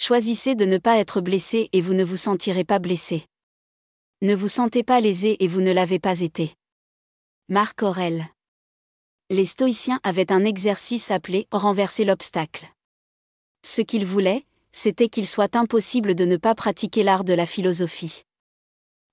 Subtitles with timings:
[0.00, 3.26] Choisissez de ne pas être blessé et vous ne vous sentirez pas blessé.
[4.22, 6.54] Ne vous sentez pas lésé et vous ne l'avez pas été.
[7.48, 8.28] Marc Aurel.
[9.28, 12.72] Les stoïciens avaient un exercice appelé renverser l'obstacle.
[13.64, 18.22] Ce qu'ils voulaient, c'était qu'il soit impossible de ne pas pratiquer l'art de la philosophie.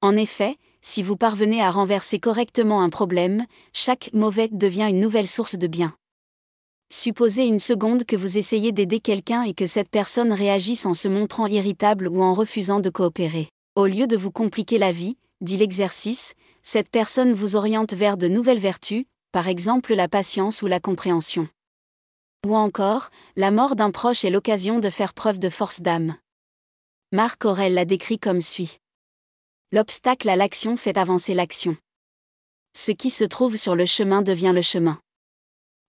[0.00, 3.44] En effet, si vous parvenez à renverser correctement un problème,
[3.74, 5.94] chaque mauvais devient une nouvelle source de bien.
[6.92, 11.06] Supposez une seconde que vous essayez d'aider quelqu'un et que cette personne réagisse en se
[11.06, 13.48] montrant irritable ou en refusant de coopérer.
[13.76, 18.26] Au lieu de vous compliquer la vie, dit l'exercice, cette personne vous oriente vers de
[18.26, 21.48] nouvelles vertus, par exemple la patience ou la compréhension.
[22.44, 26.16] Ou encore, la mort d'un proche est l'occasion de faire preuve de force d'âme.
[27.12, 28.78] Marc Aurel l'a décrit comme suit.
[29.70, 31.76] L'obstacle à l'action fait avancer l'action.
[32.76, 34.98] Ce qui se trouve sur le chemin devient le chemin.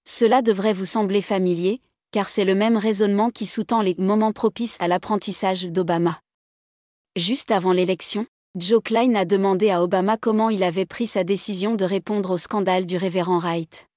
[0.06, 4.78] Cela devrait vous sembler familier, car c'est le même raisonnement qui sous-tend les moments propices
[4.80, 6.20] à l'apprentissage d'Obama.
[7.16, 11.76] Juste avant l'élection, Joe Klein a demandé à Obama comment il avait pris sa décision
[11.76, 13.88] de répondre au scandale du révérend Wright.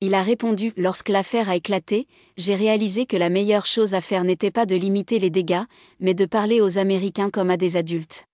[0.00, 4.24] Il a répondu Lorsque l'affaire a éclaté, j'ai réalisé que la meilleure chose à faire
[4.24, 5.62] n'était pas de limiter les dégâts,
[6.00, 8.26] mais de parler aux Américains comme à des adultes.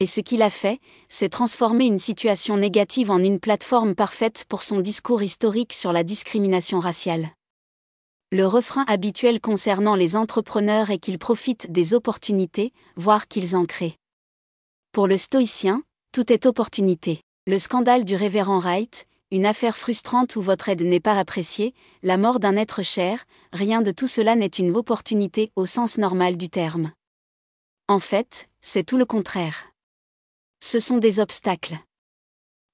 [0.00, 4.62] Et ce qu'il a fait, c'est transformer une situation négative en une plateforme parfaite pour
[4.62, 7.28] son discours historique sur la discrimination raciale.
[8.32, 13.96] Le refrain habituel concernant les entrepreneurs est qu'ils profitent des opportunités, voire qu'ils en créent.
[14.92, 17.20] Pour le stoïcien, tout est opportunité.
[17.46, 22.16] Le scandale du révérend Wright, une affaire frustrante où votre aide n'est pas appréciée, la
[22.16, 26.48] mort d'un être cher, rien de tout cela n'est une opportunité au sens normal du
[26.48, 26.92] terme.
[27.86, 29.69] En fait, c'est tout le contraire.
[30.62, 31.78] Ce sont des obstacles.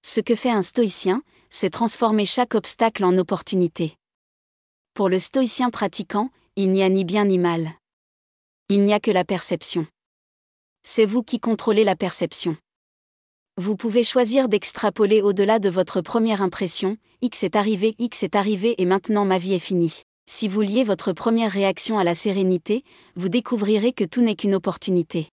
[0.03, 3.95] Ce que fait un stoïcien, c'est transformer chaque obstacle en opportunité.
[4.93, 7.71] Pour le stoïcien pratiquant, il n'y a ni bien ni mal.
[8.69, 9.87] Il n'y a que la perception.
[10.83, 12.57] C'est vous qui contrôlez la perception.
[13.57, 18.75] Vous pouvez choisir d'extrapoler au-delà de votre première impression, X est arrivé, X est arrivé
[18.79, 20.03] et maintenant ma vie est finie.
[20.29, 22.83] Si vous liez votre première réaction à la sérénité,
[23.15, 25.31] vous découvrirez que tout n'est qu'une opportunité.